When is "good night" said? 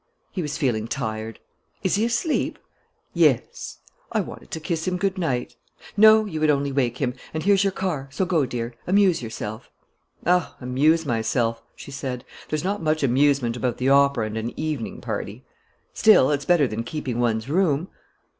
4.97-5.55